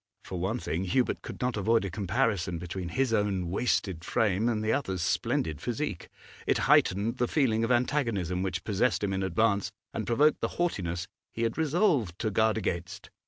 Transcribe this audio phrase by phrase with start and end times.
[0.23, 4.63] For one thing, Hubert could not avoid a comparison between his own wasted frame and
[4.63, 6.09] the other's splendid physique;
[6.47, 11.07] it heightened the feeling of antagonism which possessed him in advance, and provoked the haughtiness
[11.31, 13.11] he had resolved to guard against.